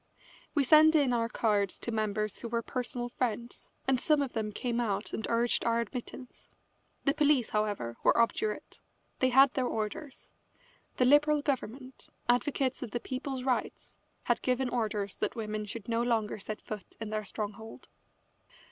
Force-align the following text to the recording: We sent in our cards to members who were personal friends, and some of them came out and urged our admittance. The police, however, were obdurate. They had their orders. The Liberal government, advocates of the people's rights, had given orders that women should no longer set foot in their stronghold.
We 0.55 0.63
sent 0.63 0.95
in 0.95 1.13
our 1.13 1.29
cards 1.29 1.77
to 1.77 1.91
members 1.91 2.39
who 2.39 2.47
were 2.47 2.63
personal 2.63 3.07
friends, 3.09 3.69
and 3.87 3.99
some 3.99 4.23
of 4.23 4.33
them 4.33 4.51
came 4.51 4.79
out 4.79 5.13
and 5.13 5.27
urged 5.29 5.63
our 5.63 5.79
admittance. 5.79 6.49
The 7.05 7.13
police, 7.13 7.51
however, 7.51 7.97
were 8.01 8.17
obdurate. 8.19 8.79
They 9.19 9.29
had 9.29 9.53
their 9.53 9.67
orders. 9.67 10.31
The 10.97 11.05
Liberal 11.05 11.43
government, 11.43 12.09
advocates 12.27 12.81
of 12.81 12.89
the 12.89 12.99
people's 12.99 13.43
rights, 13.43 13.95
had 14.23 14.41
given 14.41 14.69
orders 14.69 15.17
that 15.17 15.35
women 15.35 15.65
should 15.65 15.87
no 15.87 16.01
longer 16.01 16.39
set 16.39 16.63
foot 16.63 16.97
in 16.99 17.11
their 17.11 17.23
stronghold. 17.23 17.87